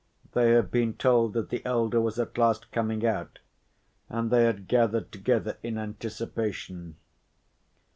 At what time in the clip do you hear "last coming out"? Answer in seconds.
2.35-3.37